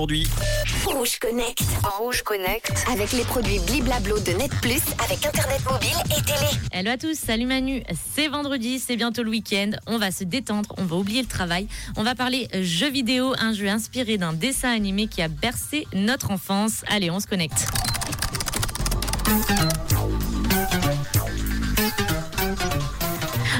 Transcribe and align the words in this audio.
Aujourd'hui, 0.00 0.28
Rouge 0.84 1.18
Connect. 1.18 1.60
En 1.82 2.04
Rouge 2.04 2.22
Connect. 2.22 2.72
Avec 2.88 3.10
les 3.10 3.24
produits 3.24 3.58
Bliblablo 3.58 4.20
de 4.20 4.30
Net 4.30 4.52
Plus, 4.62 4.80
avec 5.04 5.26
Internet 5.26 5.60
mobile 5.68 5.88
et 6.16 6.22
télé. 6.22 6.50
Hello 6.70 6.92
à 6.92 6.96
tous, 6.96 7.18
salut 7.18 7.46
Manu, 7.46 7.82
c'est 8.14 8.28
vendredi, 8.28 8.78
c'est 8.78 8.94
bientôt 8.94 9.24
le 9.24 9.30
week-end, 9.30 9.72
on 9.88 9.98
va 9.98 10.12
se 10.12 10.22
détendre, 10.22 10.72
on 10.78 10.84
va 10.84 10.94
oublier 10.94 11.20
le 11.22 11.26
travail, 11.26 11.66
on 11.96 12.04
va 12.04 12.14
parler 12.14 12.46
jeux 12.60 12.90
vidéo, 12.90 13.34
un 13.40 13.52
jeu 13.52 13.66
inspiré 13.66 14.18
d'un 14.18 14.34
dessin 14.34 14.70
animé 14.70 15.08
qui 15.08 15.20
a 15.20 15.26
bercé 15.26 15.84
notre 15.92 16.30
enfance. 16.30 16.84
Allez, 16.86 17.10
on 17.10 17.18
se 17.18 17.26
connecte. 17.26 17.66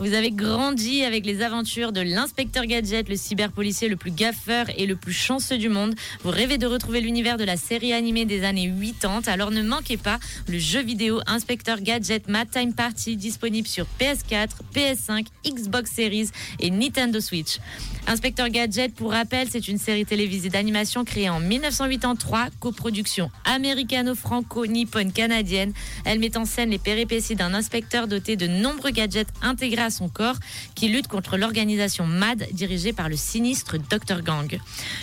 Vous 0.00 0.14
avez 0.14 0.30
grandi 0.30 1.04
avec 1.04 1.26
les 1.26 1.42
aventures 1.42 1.92
de 1.92 2.00
l'inspecteur 2.00 2.64
Gadget, 2.64 3.10
le 3.10 3.16
cyberpolicier 3.16 3.86
le 3.90 3.96
plus 3.96 4.10
gaffeur 4.10 4.64
et 4.78 4.86
le 4.86 4.96
plus 4.96 5.12
chanceux 5.12 5.58
du 5.58 5.68
monde. 5.68 5.94
Vous 6.22 6.30
rêvez 6.30 6.56
de 6.56 6.66
retrouver 6.66 7.02
l'univers 7.02 7.36
de 7.36 7.44
la 7.44 7.58
série 7.58 7.92
animée 7.92 8.24
des 8.24 8.44
années 8.44 8.72
80, 9.02 9.30
alors 9.30 9.50
ne 9.50 9.60
manquez 9.62 9.98
pas 9.98 10.18
le 10.48 10.58
jeu 10.58 10.80
vidéo 10.80 11.20
Inspecteur 11.26 11.82
Gadget 11.82 12.28
Mad 12.28 12.48
Time 12.50 12.72
Party 12.72 13.18
disponible 13.18 13.68
sur 13.68 13.84
PS4, 14.00 14.48
PS5, 14.74 15.26
Xbox 15.46 15.90
Series 15.92 16.30
et 16.60 16.70
Nintendo 16.70 17.20
Switch. 17.20 17.58
Inspecteur 18.06 18.48
Gadget, 18.48 18.94
pour 18.94 19.12
rappel, 19.12 19.48
c'est 19.50 19.68
une 19.68 19.76
série 19.76 20.06
télévisée 20.06 20.48
d'animation 20.48 21.04
créée 21.04 21.28
en 21.28 21.40
1983, 21.40 22.46
coproduction 22.58 23.30
américano-franco-nippone 23.44 25.12
canadienne. 25.12 25.74
Elle 26.06 26.20
met 26.20 26.38
en 26.38 26.46
scène 26.46 26.70
les 26.70 26.78
péripéties 26.78 27.36
d'un 27.36 27.52
inspecteur 27.52 28.08
doté 28.08 28.36
de 28.36 28.46
nombreux 28.46 28.92
gadgets 28.92 29.28
intégrés 29.42 29.89
son 29.90 30.08
corps 30.08 30.36
qui 30.74 30.88
lutte 30.88 31.08
contre 31.08 31.36
l'organisation 31.36 32.06
MAD 32.06 32.48
dirigée 32.52 32.92
par 32.92 33.08
le 33.08 33.16
sinistre 33.16 33.76
Dr 33.78 34.22
Gang. 34.22 34.58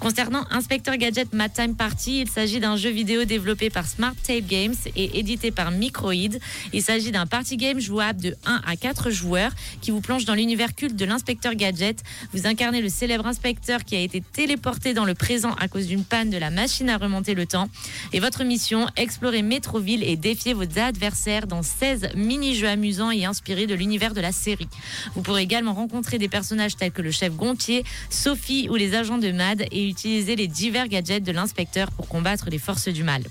Concernant 0.00 0.44
Inspecteur 0.50 0.96
Gadget 0.96 1.32
Mad 1.32 1.52
Time 1.52 1.76
Party, 1.76 2.20
il 2.20 2.28
s'agit 2.30 2.60
d'un 2.60 2.76
jeu 2.76 2.90
vidéo 2.90 3.24
développé 3.24 3.70
par 3.70 3.86
Smart 3.86 4.14
Tape 4.26 4.46
Games 4.46 4.74
et 4.96 5.18
édité 5.18 5.50
par 5.50 5.70
Microid. 5.70 6.38
Il 6.72 6.82
s'agit 6.82 7.10
d'un 7.10 7.26
party 7.26 7.56
game 7.56 7.80
jouable 7.80 8.20
de 8.20 8.36
1 8.46 8.62
à 8.66 8.76
4 8.76 9.10
joueurs 9.10 9.52
qui 9.80 9.90
vous 9.90 10.00
plonge 10.00 10.24
dans 10.24 10.34
l'univers 10.34 10.74
culte 10.74 10.96
de 10.96 11.04
l'inspecteur 11.04 11.54
Gadget. 11.54 12.02
Vous 12.32 12.46
incarnez 12.46 12.80
le 12.80 12.88
célèbre 12.88 13.26
inspecteur 13.26 13.84
qui 13.84 13.96
a 13.96 14.00
été 14.00 14.20
téléporté 14.20 14.94
dans 14.94 15.04
le 15.04 15.14
présent 15.14 15.54
à 15.54 15.68
cause 15.68 15.86
d'une 15.86 16.04
panne 16.04 16.30
de 16.30 16.38
la 16.38 16.50
machine 16.50 16.88
à 16.88 16.96
remonter 16.96 17.34
le 17.34 17.46
temps. 17.46 17.68
Et 18.12 18.20
votre 18.20 18.44
mission, 18.44 18.86
explorer 18.96 19.42
Métroville 19.42 20.02
et 20.02 20.16
défier 20.16 20.54
vos 20.54 20.78
adversaires 20.78 21.46
dans 21.46 21.62
16 21.62 22.10
mini-jeux 22.14 22.68
amusants 22.68 23.10
et 23.10 23.24
inspirés 23.24 23.66
de 23.66 23.74
l'univers 23.74 24.14
de 24.14 24.20
la 24.20 24.32
série. 24.32 24.68
Vous 25.14 25.22
pourrez 25.22 25.42
également 25.42 25.74
rencontrer 25.74 26.18
des 26.18 26.28
personnages 26.28 26.76
tels 26.76 26.92
que 26.92 27.02
le 27.02 27.10
chef 27.10 27.34
Gontier, 27.34 27.84
Sophie 28.08 28.68
ou 28.68 28.76
les 28.76 28.94
agents 28.94 29.18
de 29.18 29.30
MAD 29.30 29.66
et 29.70 29.88
utiliser 29.88 30.36
les 30.36 30.48
divers 30.48 30.88
gadgets 30.88 31.22
de 31.22 31.32
l'inspecteur 31.32 31.90
pour 31.90 32.08
combattre 32.08 32.50
les 32.50 32.58
forces 32.58 32.88
du 32.88 33.02
mal. 33.04 33.22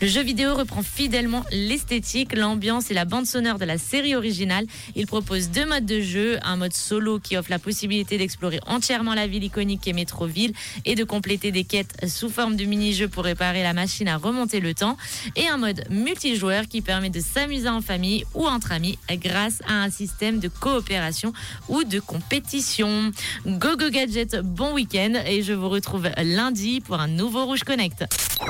Le 0.00 0.06
jeu 0.06 0.22
vidéo 0.22 0.54
reprend 0.54 0.82
fidèlement 0.82 1.44
l'esthétique, 1.50 2.34
l'ambiance 2.36 2.90
et 2.90 2.94
la 2.94 3.04
bande 3.04 3.26
sonore 3.26 3.58
de 3.58 3.64
la 3.64 3.78
série 3.78 4.14
originale. 4.14 4.66
Il 4.94 5.06
propose 5.06 5.50
deux 5.50 5.66
modes 5.66 5.86
de 5.86 6.00
jeu, 6.00 6.38
un 6.42 6.56
mode 6.56 6.72
solo 6.72 7.18
qui 7.18 7.36
offre 7.36 7.50
la 7.50 7.58
possibilité 7.58 8.18
d'explorer 8.18 8.60
entièrement 8.66 9.14
la 9.14 9.26
ville 9.26 9.44
iconique 9.44 9.80
qu'est 9.82 9.92
Métroville 9.92 10.52
et 10.84 10.94
de 10.94 11.04
compléter 11.04 11.50
des 11.50 11.64
quêtes 11.64 11.96
sous 12.08 12.28
forme 12.28 12.56
de 12.56 12.64
mini-jeux 12.64 13.08
pour 13.08 13.24
réparer 13.24 13.62
la 13.62 13.72
machine 13.72 14.08
à 14.08 14.16
remonter 14.16 14.60
le 14.60 14.74
temps, 14.74 14.96
et 15.36 15.48
un 15.48 15.56
mode 15.56 15.84
multijoueur 15.90 16.68
qui 16.68 16.80
permet 16.80 17.10
de 17.10 17.20
s'amuser 17.20 17.68
en 17.68 17.80
famille 17.80 18.24
ou 18.34 18.46
entre 18.46 18.72
amis 18.72 18.98
grâce 19.10 19.60
à 19.66 19.82
un 19.82 19.90
système 19.90 20.38
de 20.38 20.48
coopération 20.48 21.32
ou 21.68 21.84
de 21.84 22.00
compétition. 22.00 23.12
Go 23.46 23.76
Go 23.76 23.90
Gadget, 23.90 24.40
bon 24.40 24.72
week-end 24.74 25.14
et 25.26 25.42
je 25.42 25.52
vous 25.52 25.68
retrouve 25.68 26.08
lundi 26.22 26.80
pour 26.80 27.00
un 27.00 27.08
nouveau 27.08 27.44
Rouge 27.44 27.64
Connect. 27.64 28.04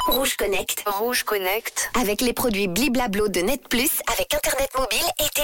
Rouge 0.09 0.37
Connect. 0.37 0.85
En 0.87 1.05
Avec 2.01 2.21
les 2.21 2.33
produits 2.33 2.69
Bliblablo 2.69 3.29
de 3.29 3.41
Net 3.41 3.69
Plus, 3.69 3.91
avec 4.13 4.35
Internet 4.35 4.71
mobile 4.77 5.07
et. 5.21 5.29